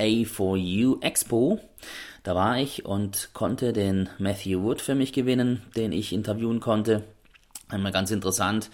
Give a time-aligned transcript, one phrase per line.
[0.00, 1.60] A4U Expo.
[2.22, 7.04] Da war ich und konnte den Matthew Wood für mich gewinnen, den ich interviewen konnte.
[7.68, 8.70] Einmal ganz interessant,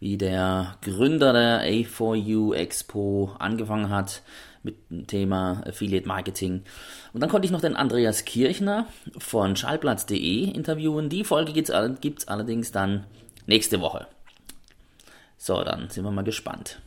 [0.00, 4.22] wie der Gründer der A4U Expo angefangen hat
[4.62, 6.62] mit dem Thema Affiliate Marketing.
[7.12, 8.86] Und dann konnte ich noch den Andreas Kirchner
[9.18, 11.08] von schallplatz.de interviewen.
[11.08, 13.04] Die Folge gibt es allerdings dann
[13.46, 14.06] nächste Woche.
[15.36, 16.80] So, dann sind wir mal gespannt.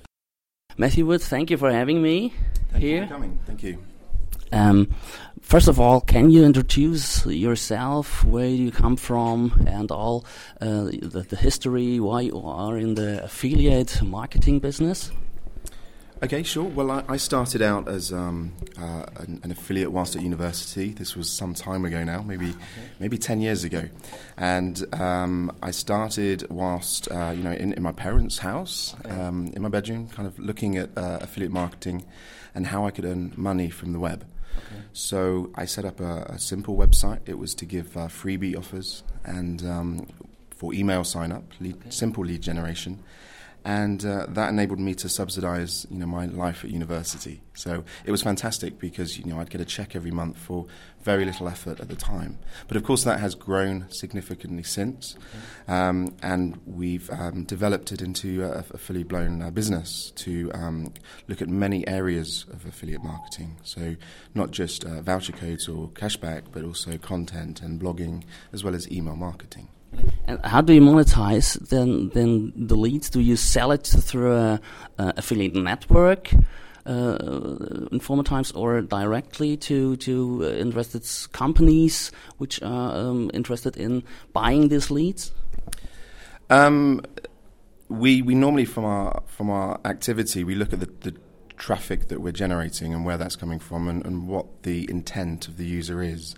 [0.78, 2.32] Matthew Wood, thank you for having me
[2.72, 3.02] thank here.
[3.02, 3.40] You for coming.
[3.46, 3.78] Thank you.
[4.52, 4.90] Um,
[5.42, 8.24] first of all, can you introduce yourself?
[8.24, 10.26] Where do you come from, and all
[10.62, 12.00] uh, the, the history?
[12.00, 15.12] Why you are in the affiliate marketing business?
[16.24, 16.64] Okay, sure.
[16.64, 20.92] Well, I, I started out as um, uh, an, an, affiliate whilst at university.
[20.94, 22.60] This was some time ago now, maybe okay.
[23.00, 23.90] maybe ten years ago,
[24.38, 29.14] and um, I started whilst uh, you know in, in, my parents' house, okay.
[29.14, 32.06] um, in my bedroom, kind of looking at uh, affiliate marketing
[32.56, 34.26] and how I could earn money from the web.
[34.58, 34.82] Okay.
[34.94, 37.20] So I set up a, a, simple website.
[37.26, 40.08] It was to give uh, freebie offers and um,
[40.56, 43.04] for email sign up, lead, simple lead generation
[43.66, 47.42] and uh, that enabled me to subsidize you know my life at university.
[47.56, 50.68] So it was fantastic because you know I'd get a check every month for
[51.02, 52.38] very little effort at the time.
[52.68, 55.16] But of course that has grown significantly since.
[55.68, 60.94] Um, and we've um, developed it into a, a fully blown uh, business to um,
[61.28, 63.58] look at many areas of affiliate marketing.
[63.64, 63.96] So
[64.36, 68.90] not just uh, voucher codes or cashback but also content and blogging as well as
[68.92, 69.70] email marketing
[70.28, 73.10] and how do you monetize then then the leads?
[73.10, 74.62] Do you sell it through a,
[74.98, 76.32] affiliate network?
[76.88, 77.18] Uh,
[77.92, 84.04] in former times, or directly to to uh, interested companies which are um, interested in
[84.34, 85.32] buying these leads?
[86.52, 87.02] Um,
[87.90, 91.16] we we normally from our from our activity we look at the, the
[91.58, 95.58] traffic that we're generating and where that's coming from and, and what the intent of
[95.58, 96.36] the user is.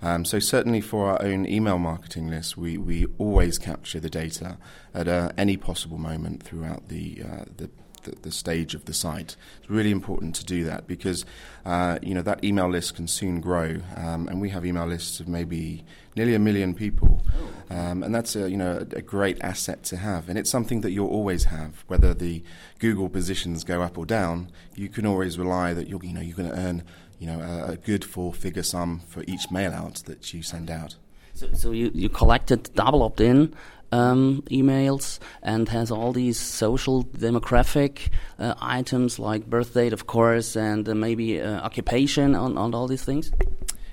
[0.00, 4.58] Um, so certainly for our own email marketing list, we, we always capture the data
[4.94, 7.70] at uh, any possible moment throughout the, uh, the
[8.22, 9.36] the, stage of the site.
[9.58, 11.24] It's really important to do that because
[11.64, 15.20] uh, you know that email list can soon grow, um, and we have email lists
[15.20, 15.84] of maybe
[16.16, 17.24] nearly a million people,
[17.70, 20.28] um, and that's a you know a, a, great asset to have.
[20.28, 22.42] And it's something that you'll always have, whether the
[22.78, 24.50] Google positions go up or down.
[24.74, 26.84] You can always rely that you're you know you're going to earn
[27.18, 30.96] you know, a, a good four-figure sum for each mail out that you send out.
[31.34, 33.54] So, so you, you collected double opt-in
[33.92, 40.56] um, emails and has all these social demographic uh, items like birth date, of course,
[40.56, 43.30] and uh, maybe uh, occupation on, on all these things?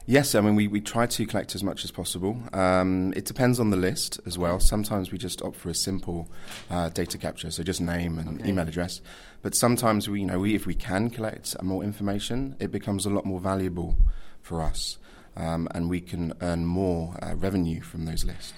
[0.08, 2.38] Yes, I mean, we, we try to collect as much as possible.
[2.54, 4.60] Um, it depends on the list as well.
[4.60, 6.30] Sometimes we just opt for a simple
[6.70, 8.50] uh, data capture, so just name and okay.
[8.50, 9.02] email address.
[9.42, 13.10] But sometimes we, you know, we, if we can collect more information, it becomes a
[13.10, 13.98] lot more valuable
[14.42, 15.00] for us,
[15.36, 18.54] um, and we can earn more uh, revenue from those lists.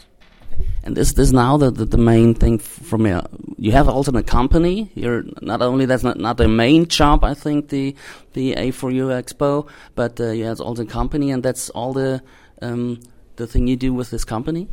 [0.84, 3.22] And this this now the, the, the main thing from you.
[3.58, 4.90] You have also a company.
[4.96, 7.24] You're not only that's not, not the main job.
[7.24, 7.96] I think the
[8.34, 12.22] the A4U Expo, but uh, you have also a company, and that's all the
[12.62, 13.02] um,
[13.36, 14.70] the thing you do with this company.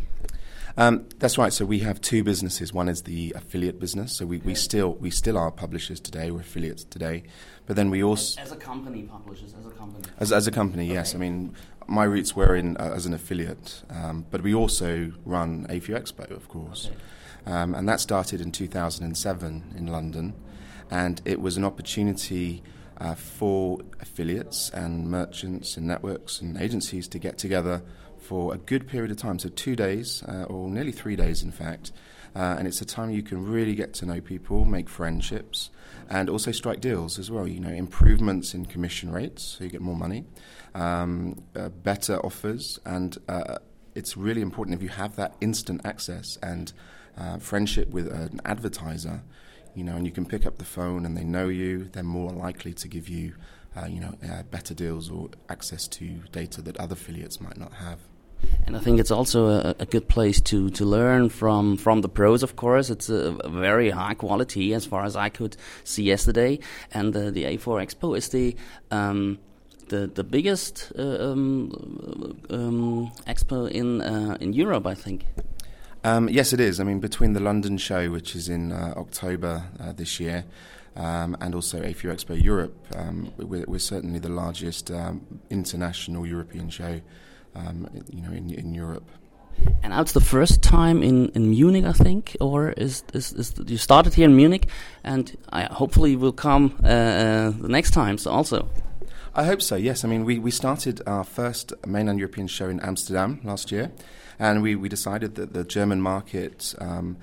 [0.76, 1.52] Um, that's right.
[1.52, 2.72] So we have two businesses.
[2.72, 4.16] One is the affiliate business.
[4.16, 6.30] So we, we still we still are publishers today.
[6.30, 7.22] We're affiliates today,
[7.66, 10.50] but then we also as, as a company publishers as a company as, as a
[10.50, 10.86] company.
[10.86, 10.94] Okay.
[10.94, 11.54] Yes, I mean
[11.86, 16.30] my roots were in uh, as an affiliate, um, but we also run A4U Expo,
[16.30, 17.52] of course, okay.
[17.52, 20.34] um, and that started in 2007 in London,
[20.90, 22.62] and it was an opportunity
[22.98, 27.82] uh, for affiliates and merchants and networks and agencies to get together
[28.24, 31.52] for a good period of time, so two days uh, or nearly three days, in
[31.52, 31.92] fact.
[32.34, 35.70] Uh, and it's a time you can really get to know people, make friendships,
[36.10, 37.46] and also strike deals as well.
[37.46, 40.24] You know, improvements in commission rates, so you get more money,
[40.74, 43.58] um, uh, better offers, and uh,
[43.94, 46.72] it's really important if you have that instant access and
[47.16, 49.22] uh, friendship with an advertiser.
[49.76, 51.88] You know, and you can pick up the phone and they know you.
[51.92, 53.34] They're more likely to give you,
[53.76, 57.72] uh, you know, uh, better deals or access to data that other affiliates might not
[57.72, 57.98] have.
[58.66, 62.08] And I think it's also a, a, good place to, to learn from, from the
[62.08, 62.90] pros, of course.
[62.90, 66.58] It's a, very high quality as far as I could see yesterday.
[66.92, 68.56] And uh, the A4 Expo is the,
[68.90, 69.38] um,
[69.88, 75.26] the, the biggest uh, um, um, expo in, uh, in Europe, I think.
[76.02, 76.80] Um, yes, it is.
[76.80, 80.44] I mean, between the London show, which is in uh, October uh, this year,
[80.96, 84.92] um, and also A4U Expo Europe, um, we're, we're, certainly the largest
[85.50, 87.00] international European show
[87.54, 89.08] um, you know, in, in Europe.
[89.82, 93.54] And now it's the first time in, in Munich, I think, or is, is, is
[93.66, 94.66] you started here in Munich,
[95.04, 98.68] and I hopefully will come uh, uh, the next times also.
[99.34, 99.76] I hope so.
[99.76, 103.92] Yes, I mean we, we started our first mainland European show in Amsterdam last year,
[104.38, 107.16] and we, we decided that the German market, um,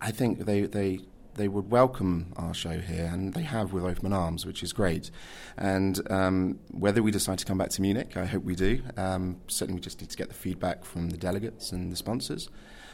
[0.00, 1.00] I think they they
[1.34, 5.10] they would welcome our show here, and they have with open arms, which is great.
[5.56, 8.82] And um, whether we decide to come back to Munich, I hope we do.
[8.96, 12.48] Um, certainly, we just need to get the feedback from the delegates and the sponsors.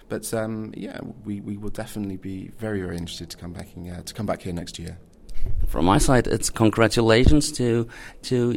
[0.08, 3.90] But um, yeah, we, we will definitely be very very interested to come back in,
[3.90, 4.98] uh, to come back here next year.
[5.66, 7.88] From my side, it's congratulations to
[8.22, 8.52] to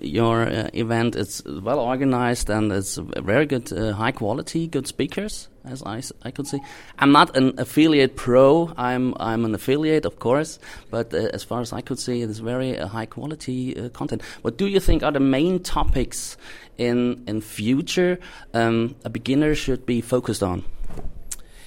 [0.00, 1.16] your uh, event.
[1.16, 5.48] It's well organized and it's very good, uh, high quality, good speakers.
[5.64, 6.60] As I, I could see,
[6.98, 8.72] I'm not an affiliate pro.
[8.76, 10.58] I'm I'm an affiliate, of course,
[10.90, 14.22] but uh, as far as I could see, it's very uh, high quality uh, content.
[14.42, 16.36] What do you think are the main topics
[16.78, 18.18] in in future
[18.54, 20.64] um, a beginner should be focused on?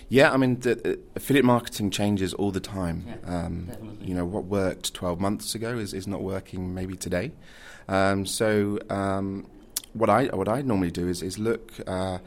[0.09, 3.05] Yeah, I mean, the, uh, affiliate marketing changes all the time.
[3.07, 3.69] Yeah, um,
[4.01, 7.31] you know, what worked 12 months ago is, is not working maybe today.
[7.88, 9.47] Um, so, um,
[9.94, 12.17] what I what I normally do is is look uh,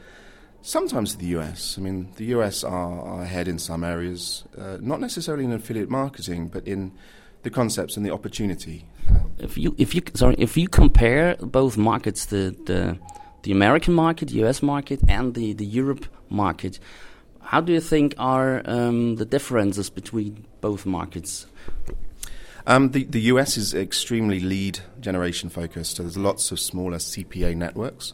[0.61, 1.77] sometimes to the US.
[1.77, 5.89] I mean, the US are, are ahead in some areas, uh, not necessarily in affiliate
[5.89, 6.91] marketing, but in
[7.43, 8.85] the concepts and the opportunity.
[9.37, 12.97] If you if you sorry if you compare both markets, the the
[13.43, 16.79] the American market, US market, and the the Europe market
[17.47, 21.47] how do you think are um, the differences between both markets?
[22.65, 27.55] Um, the, the US is extremely lead generation focused, so there's lots of smaller CPA
[27.55, 28.13] networks,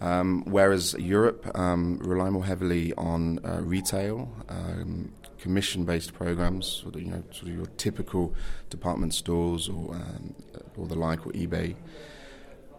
[0.00, 6.96] um, whereas Europe um, rely more heavily on uh, retail, um, commission based programs, sort
[6.96, 8.34] of, you know, sort of your typical
[8.68, 10.34] department stores or, um,
[10.76, 11.76] or the like, or eBay.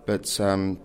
[0.06, 0.82] But um,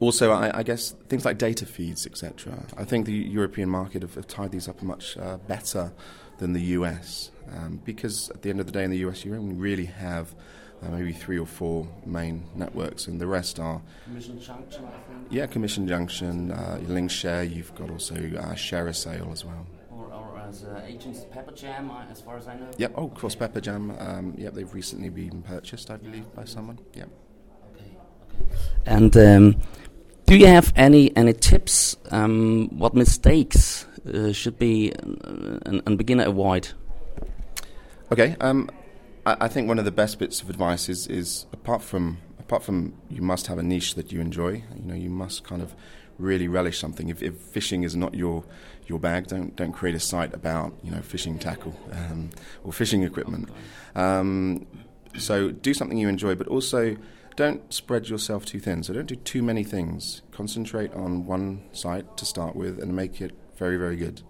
[0.00, 2.64] also, I, I, guess things like data feeds, etc.
[2.76, 5.92] I think the European market have, have tied these up much uh, better
[6.38, 9.34] than the US um, because at the end of the day, in the US, you
[9.34, 10.34] only really have
[10.82, 14.84] uh, maybe three or four main networks, and the rest are Commission Junction.
[14.84, 15.26] I think.
[15.30, 17.52] Yeah, Commission Junction, uh, Linkshare.
[17.52, 19.66] You've got also uh, ShareASale as well.
[19.90, 22.70] Or, or as uh, agents, Pepperjam, uh, as far as I know.
[22.76, 22.92] Yep.
[22.94, 24.00] Oh, of course, Pepperjam.
[24.00, 26.78] Um, yep, they've recently been purchased, I believe, by someone.
[26.94, 27.08] Yep.
[28.86, 29.16] And.
[29.16, 29.60] Um,
[30.28, 31.96] do you have any any tips?
[32.10, 36.68] Um, what mistakes uh, should be an, an, beginner avoid?
[38.12, 38.68] Okay, um,
[39.24, 42.62] I, I, think one of the best bits of advice is, is apart from apart
[42.62, 44.64] from you must have a niche that you enjoy.
[44.76, 45.74] You know, you must kind of
[46.18, 47.08] really relish something.
[47.08, 48.44] If, if fishing is not your
[48.86, 52.28] your bag, don't don't create a site about you know fishing tackle um,
[52.64, 53.48] or fishing equipment.
[53.94, 54.66] Um,
[55.16, 56.98] so do something you enjoy, but also
[57.38, 58.82] don't spread yourself too thin.
[58.82, 60.22] So don't do too many things.
[60.32, 64.22] Concentrate on one site to start with and make it very, very good.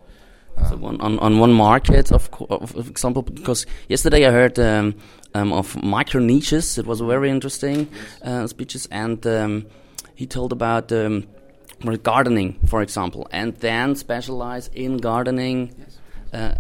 [0.59, 4.59] Um, so one, on, on one market, of, of, of, example, because yesterday I heard
[4.59, 4.95] um,
[5.35, 6.77] um, of micro niches.
[6.77, 7.89] It was a very interesting
[8.23, 9.67] uh, speeches, and um,
[10.15, 11.27] he told about um,
[12.03, 15.75] gardening, for example, and then specialize in gardening.
[15.79, 15.99] Yes.
[16.31, 16.55] Uh,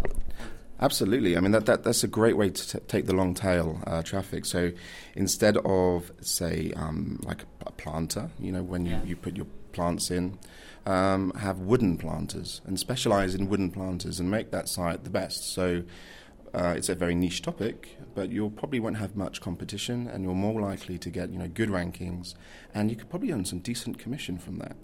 [0.80, 1.37] Absolutely.
[1.37, 4.02] I mean, that, that that's a great way to t- take the long tail uh,
[4.02, 4.44] traffic.
[4.44, 4.73] So
[5.14, 9.04] instead of, say, um, like a planter, you know, when you, yeah.
[9.04, 10.38] you put your plants in,
[10.87, 15.52] um, have wooden planters and specialize in wooden planters and make that site the best.
[15.52, 15.82] So
[16.54, 20.35] uh, it's a very niche topic, but you probably won't have much competition and you're
[20.35, 22.35] more likely to get, you know, good rankings
[22.73, 24.76] and you could probably earn some decent commission from that.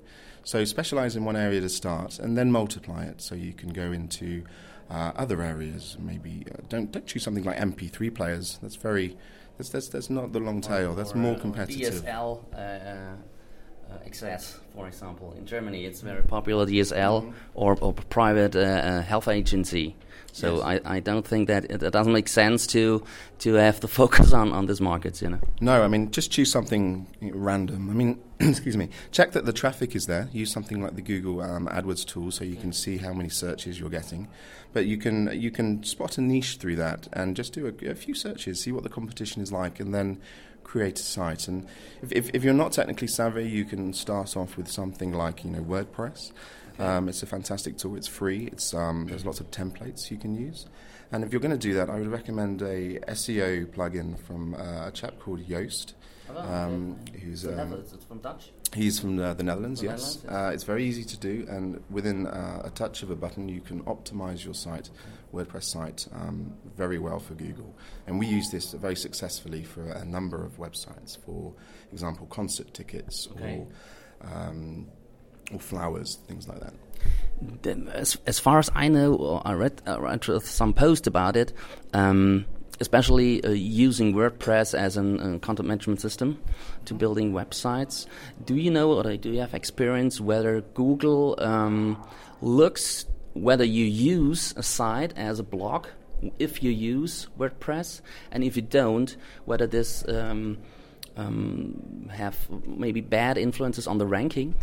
[0.42, 3.92] So specialize in one area to start and then multiply it so you can go
[3.92, 4.44] into
[4.90, 8.58] uh, other areas, maybe uh, don't don't choose something like MP3 players.
[8.62, 9.16] That's very
[9.56, 10.94] that's that's, that's not the long tail.
[10.94, 12.04] That's more uh, competitive.
[12.04, 13.18] DSL.
[13.90, 17.30] Uh, uh, access, for example, in Germany, it's very popular DSL mm-hmm.
[17.54, 18.54] or, or private
[19.04, 19.96] health agency.
[20.34, 20.80] So yes.
[20.84, 23.04] I, I don't think that it, it, doesn't make sense to
[23.38, 25.38] to have the focus on, on these markets, you know.
[25.60, 27.88] No, I mean just choose something random.
[27.88, 30.28] I mean, excuse me, check that the traffic is there.
[30.32, 33.78] Use something like the Google um, AdWords tool so you can see how many searches
[33.78, 34.26] you're getting.
[34.72, 37.94] But you can you can spot a niche through that and just do a, a
[37.94, 40.20] few searches, see what the competition is like, and then
[40.64, 41.46] create a site.
[41.46, 41.66] And
[42.02, 45.50] if, if, if, you're not technically savvy, you can start off with something like you
[45.50, 46.32] know WordPress.
[46.78, 47.96] Um, it's a fantastic tool.
[47.96, 48.46] It's free.
[48.46, 50.66] It's um, there's lots of templates you can use.
[51.12, 54.88] And if you're going to do that, I would recommend a SEO plugin from uh,
[54.88, 55.92] a chap called Yoast.
[56.34, 58.50] Um, who's um, it's from Dutch.
[58.74, 59.80] He's from uh, the Netherlands.
[59.80, 63.10] The yes, Netherlands, Uh, it's very easy to do, and within uh, a touch of
[63.10, 64.90] a button, you can optimize your site,
[65.32, 67.74] WordPress site, um, very well for Google.
[68.06, 71.16] And we use this very successfully for a number of websites.
[71.24, 71.54] For
[71.92, 73.64] example, concert tickets okay.
[74.22, 74.88] or um,
[75.52, 76.74] or flowers, things like that.
[77.94, 81.52] As, as far as I know, I read, I read some post about it.
[81.92, 82.46] Um,
[82.80, 86.42] especially uh, using WordPress as a uh, content management system
[86.84, 88.06] to building websites.
[88.44, 92.02] Do you know or do you have experience whether Google um,
[92.40, 95.86] looks whether you use a site as a blog
[96.38, 98.00] if you use WordPress,
[98.30, 99.14] and if you don't,
[99.44, 100.58] whether this um,
[101.16, 104.54] um, have maybe bad influences on the ranking?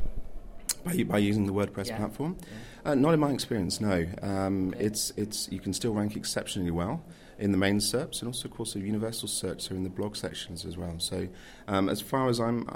[0.84, 1.98] By, by using the WordPress yeah.
[1.98, 2.38] platform?
[2.40, 2.92] Yeah.
[2.92, 4.08] Uh, not in my experience, no.
[4.24, 4.86] Um, okay.
[4.86, 7.04] It's it's you can still rank exceptionally well
[7.42, 10.16] in the main SERPs and also, of course, the universal search, so in the blog
[10.16, 10.96] sections as well.
[11.00, 11.28] So,
[11.68, 12.70] um, as far as I'm,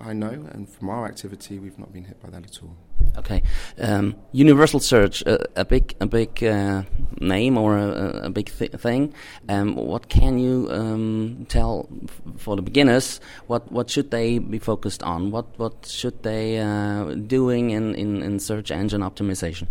[0.00, 2.76] I know, and from our activity, we've not been hit by that at all.
[3.18, 3.42] Okay,
[3.78, 6.82] um, universal search, uh, a big, a big uh,
[7.20, 9.12] name or a, a big th thing.
[9.48, 11.88] Um, what can you um, tell
[12.36, 13.20] for the beginners?
[13.48, 15.30] What what should they be focused on?
[15.30, 19.66] What what should they uh, doing in, in, in search engine optimization?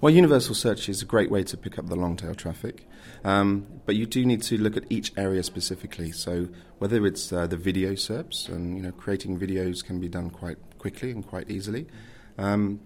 [0.00, 2.86] Well, universal search is a great way to pick up the long tail traffic,
[3.22, 6.10] um, but you do need to look at each area specifically.
[6.10, 10.30] So whether it's uh, the video SERPs, and you know, creating videos can be done
[10.30, 11.86] quite quickly and quite easily.
[12.38, 12.80] Um,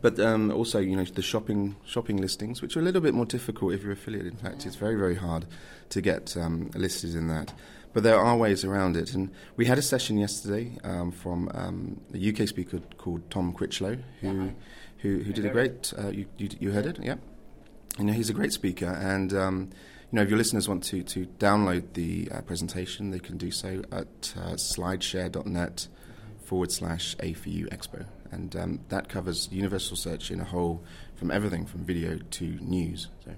[0.00, 3.26] but um, also, you know, the shopping shopping listings, which are a little bit more
[3.26, 4.26] difficult if you're affiliate.
[4.26, 5.46] In fact, it's very very hard
[5.90, 7.54] to get um, listed in that.
[7.92, 12.00] But there are ways around it, and we had a session yesterday um, from um,
[12.12, 14.46] a UK speaker called Tom Critchlow, who.
[14.46, 14.50] Yeah
[15.02, 15.92] who, who did a great.
[15.96, 17.16] Uh, you, you, you heard it, yeah.
[17.98, 19.70] You know, he's a great speaker, and um,
[20.10, 23.50] you know, if your listeners want to to download the uh, presentation, they can do
[23.50, 25.88] so at uh, slideshare.net
[26.44, 30.84] forward slash A4U Expo, and um, that covers universal search in a whole,
[31.16, 33.08] from everything from video to news.
[33.24, 33.32] So.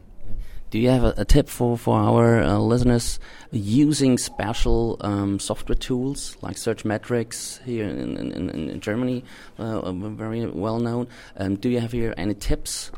[0.72, 5.76] Do you have a, a tip for, for our uh, listeners using special um, software
[5.76, 9.22] tools like Searchmetrics here in, in, in Germany,
[9.58, 11.08] uh, very well known?
[11.36, 12.90] Um, do you have here any tips?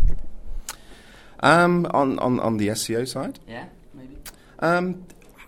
[1.41, 3.41] Um, on, on, on the SEO side?
[3.49, 4.19] Yeah, maybe.
[4.61, 5.05] Um,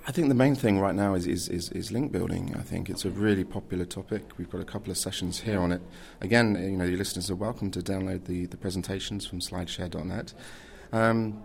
[0.08, 2.56] I think the main thing right now is, is, is, is, link building.
[2.58, 4.36] I think it's a really popular topic.
[4.36, 5.80] We've got a couple of sessions here on it.
[6.20, 10.34] Again, you know, your listeners are welcome to download the, the presentations from slideshare.net.
[10.92, 11.40] Um,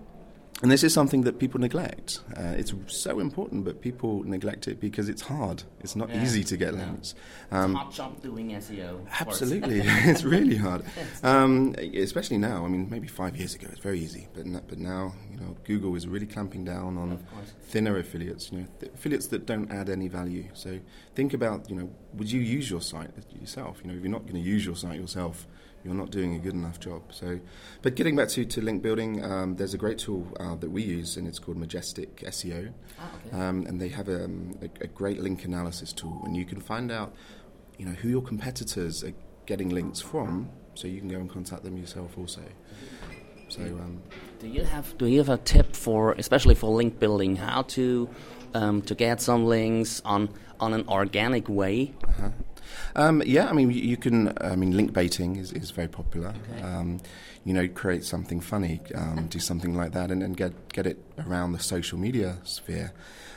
[0.62, 2.20] and this is something that people neglect.
[2.38, 5.64] Uh, it's so important, but people neglect it because it's hard.
[5.80, 6.22] It's not yeah.
[6.22, 7.16] easy to get links.
[7.52, 9.06] Um, it's hard job doing SEO.
[9.20, 10.84] Absolutely, it's really hard.
[11.24, 12.66] Um, especially now.
[12.66, 15.96] I mean, maybe five years ago, it's very easy, but but now, you know, Google
[15.96, 17.20] is really clamping down on
[17.62, 18.52] thinner affiliates.
[18.52, 20.46] You know, th- affiliates that don't add any value.
[20.54, 20.80] So
[21.16, 23.82] think about, you know, would you use your site yourself?
[23.84, 25.48] You know, if you're not going to use your site yourself
[25.84, 27.02] you're not doing a good enough job.
[27.12, 27.40] So,
[27.82, 30.84] but getting back to, to link building, um, there's a great tool uh, that we
[30.84, 33.38] use, and it's called Majestic SEO, ah, okay.
[33.38, 36.62] um, and they have a, um, a, a, great link analysis tool, and you can
[36.62, 37.14] find out,
[37.78, 39.14] you know, who your competitors are
[39.46, 42.42] getting links from, so you can go and contact them yourself also.
[43.50, 44.02] So, um,
[44.40, 48.10] do you have do you have a tip for, especially for link building, how to
[48.54, 50.30] um, to get some links on
[50.62, 51.94] on an organic way?
[52.08, 52.30] Uh-huh.
[52.96, 54.34] Um, yeah, I mean, you, can.
[54.42, 56.34] I mean, link baiting is, is very popular.
[56.52, 56.62] Okay.
[56.62, 57.00] Um,
[57.44, 61.04] you know, create something funny, um, do something like that, and, and, get get it
[61.26, 62.94] around the social media sphere.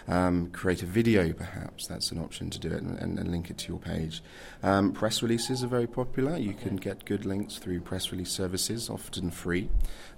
[0.06, 3.48] Um, create a video, perhaps that's an option to do it, and, and, and link
[3.48, 4.22] it to your page.
[4.62, 6.36] Um, press releases are very popular.
[6.36, 6.68] You okay.
[6.68, 9.70] can get good links through press release services, often free.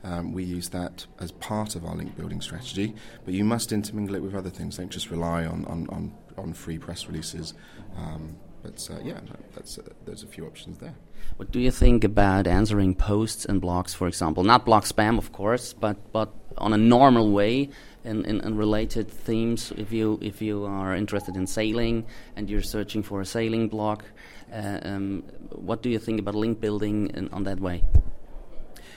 [0.03, 2.95] Um, we use that as part of our link building strategy,
[3.25, 4.79] but you must intermingle it with other things.
[4.79, 7.55] Don't just rely on on, on, on free press releases.
[8.67, 9.21] But uh, yeah,
[9.55, 10.95] that's, uh, there's a few options there.
[11.37, 14.43] What do you think about answering posts and blogs, for example?
[14.43, 17.69] Not blog spam, of course, but but on a normal way
[18.05, 19.73] in, in, in, related themes.
[19.77, 24.03] If you if you are interested in sailing and you're searching for a sailing blog,
[24.53, 27.85] uh, um, what do you think about link building in, on that way?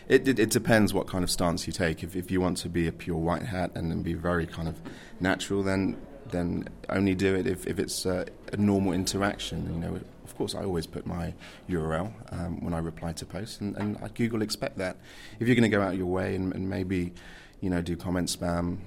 [0.08, 2.04] It, it, it, depends what kind of stance you take.
[2.04, 4.68] If, if you want to be a pure white hat and, and be very kind
[4.68, 4.82] of
[5.20, 5.98] natural, then
[6.32, 9.74] then only do it if, if it's uh, a normal interaction.
[9.74, 11.34] You know, of course, I always put my
[11.70, 14.98] URL um, when I reply to posts, and, and Google expect that.
[15.40, 17.14] If you're going to go out your way and, and, maybe,
[17.62, 18.78] you know, do comment spam,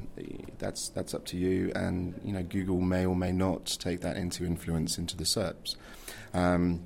[0.59, 1.73] that's that's up to you.
[1.75, 5.77] And you know, Google may or may not take that into influence into the SERPs.
[6.35, 6.83] Um,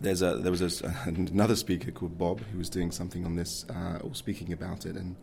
[0.00, 3.64] there's a there was a, another speaker called Bob who was doing something on this
[3.68, 5.16] uh, or speaking about it, and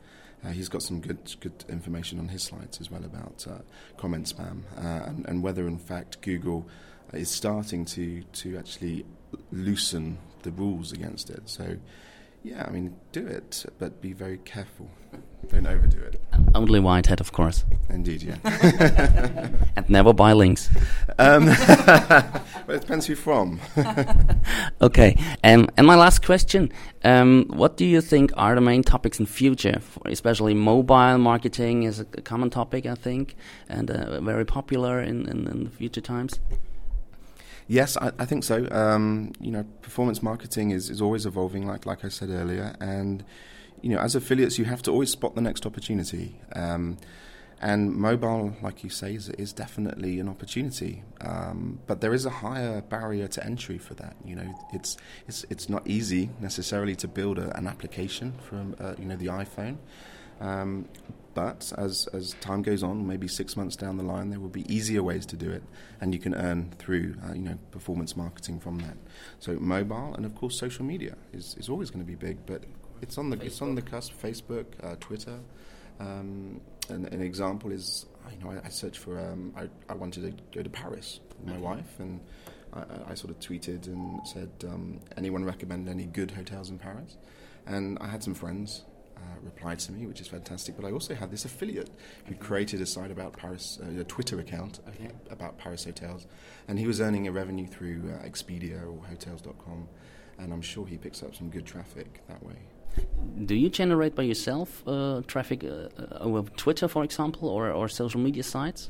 [0.46, 3.58] uh, he's got some good good information on his slides as well about uh,
[3.98, 6.68] comment spam uh, and, and, whether in fact Google
[7.14, 9.06] is starting to to actually
[9.52, 11.42] loosen the rules against it.
[11.46, 11.78] So,
[12.46, 14.88] Yeah, I mean, do it, but be very careful.
[15.50, 16.22] Don't overdo it.
[16.54, 17.66] Only white hat, of course.
[17.90, 18.38] Indeed, yeah.
[19.76, 20.70] and never buy links.
[21.18, 23.60] Um, well, it depends who from.
[24.82, 26.72] okay, um, and my last question:
[27.04, 29.80] um, What do you think are the main topics in future?
[29.80, 33.36] For especially mobile marketing is a common topic, I think,
[33.68, 36.40] and uh, very popular in, in, in future times.
[37.68, 38.68] Yes, I, I think so.
[38.72, 43.24] Um, you know, performance marketing is, is always evolving, like like I said earlier, and
[43.82, 46.40] you know, as affiliates, you have to always spot the next opportunity.
[46.54, 46.98] Um,
[47.62, 52.30] and mobile, like you say, is, is definitely an opportunity, um, but there is a
[52.30, 54.16] higher barrier to entry for that.
[54.26, 58.94] You know, it's it's it's not easy necessarily to build a, an application from uh,
[59.00, 59.78] you know the iPhone.
[60.42, 60.88] Um,
[61.36, 64.74] but as, as time goes on, maybe six months down the line, there will be
[64.74, 65.62] easier ways to do it,
[66.00, 68.96] and you can earn through uh, you know performance marketing from that.
[69.40, 72.64] So mobile and of course social media is, is always going to be big, but
[73.02, 73.46] it's on the Facebook.
[73.46, 74.14] it's on the cusp.
[74.20, 75.38] Facebook, uh, Twitter.
[76.00, 80.24] Um, an, an, example is you know I, I searched for um, I, I wanted
[80.24, 82.22] to go to Paris with my wife and.
[82.74, 87.16] I, I, sort of tweeted and said, um, anyone recommend any good hotels in Paris?
[87.66, 88.84] And I had some friends
[89.18, 90.76] uh, replied to me, which is fantastic.
[90.76, 91.90] But I also had this affiliate
[92.26, 95.10] who created a site about Paris, uh, a Twitter account okay.
[95.30, 96.28] about Paris hotels,
[96.68, 99.88] and he was earning a revenue through uh, Expedia or Hotels.com,
[100.40, 102.56] and I'm sure he picks up some good traffic that way.
[103.46, 108.22] Do you generate by yourself uh, traffic uh, over Twitter, for example, or, or social
[108.22, 108.90] media sites?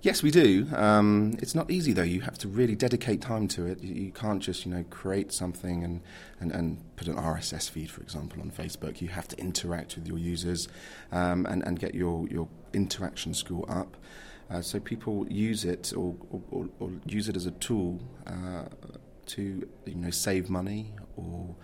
[0.00, 0.68] Yes, we do.
[0.76, 2.02] Um, it's not easy though.
[2.02, 3.82] You have to really dedicate time to it.
[3.82, 6.02] You, can't just you know create something and,
[6.38, 9.00] and, and put an RSS feed, for example, on Facebook.
[9.00, 10.68] You have to interact with your users
[11.10, 13.96] um, and and get your your interaction score up.
[14.50, 18.64] Uh, so people use it or, or, or, use it as a tool uh,
[19.26, 21.54] to you know save money or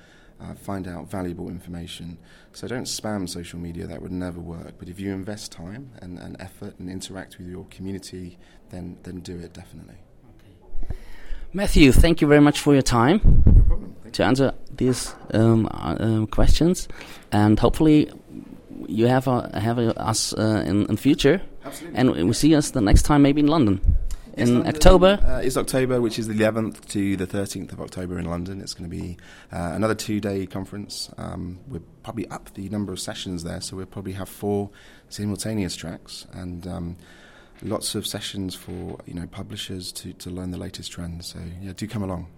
[0.44, 2.18] uh, find out valuable information.
[2.52, 4.74] So don't spam social media, that would never work.
[4.78, 8.38] But if you invest time and, and effort and interact with your community,
[8.70, 9.96] then, then do it definitely.
[10.36, 10.96] Okay.
[11.52, 16.88] Matthew, thank you very much for your time no to answer these um, uh, questions.
[17.32, 18.10] And hopefully,
[18.86, 21.40] you have, uh, have us uh, in, in future.
[21.64, 21.98] Absolutely.
[21.98, 23.80] And we see us the next time, maybe in London
[24.36, 25.20] in London, October?
[25.24, 28.60] Uh, it's October, which is the 11th to the 13th of October in London.
[28.60, 29.16] It's going to be
[29.52, 31.10] uh, another two day conference.
[31.18, 34.70] Um, we're probably up the number of sessions there, so we'll probably have four
[35.08, 36.96] simultaneous tracks and um,
[37.62, 41.28] lots of sessions for you know publishers to, to learn the latest trends.
[41.28, 42.28] So, yeah, do come along.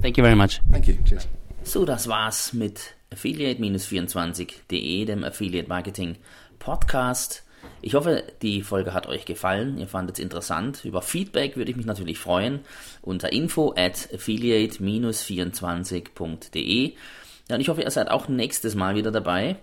[0.00, 0.60] Thank you very much.
[0.70, 0.98] Thank you.
[1.04, 1.26] Cheers.
[1.64, 6.16] So, das war's mit Affiliate-24.de, dem Affiliate Marketing
[6.58, 7.42] Podcast.
[7.80, 9.78] Ich hoffe, die Folge hat euch gefallen.
[9.78, 10.84] Ihr fandet es interessant.
[10.84, 12.60] Über Feedback würde ich mich natürlich freuen.
[13.02, 16.92] Unter info at affiliate-24.de.
[17.48, 19.56] Ja, und ich hoffe, ihr seid auch nächstes Mal wieder dabei.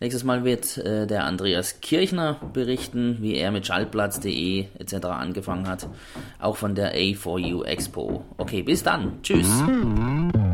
[0.00, 5.06] Nächstes Mal wird äh, der Andreas Kirchner berichten, wie er mit Schallplatz.de etc.
[5.06, 5.88] angefangen hat.
[6.38, 8.24] Auch von der A4U Expo.
[8.36, 9.22] Okay, bis dann.
[9.22, 9.48] Tschüss.
[9.48, 10.47] Mhm.